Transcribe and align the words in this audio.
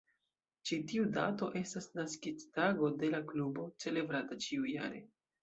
Ĉi 0.69 0.77
tiu 0.91 1.03
dato 1.17 1.49
estas 1.59 1.89
naskiĝtago 1.99 2.91
de 3.03 3.11
la 3.17 3.21
Klubo, 3.33 3.69
celebrata 3.87 4.41
ĉiujare. 4.49 5.05